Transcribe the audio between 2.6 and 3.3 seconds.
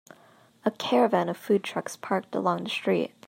the street.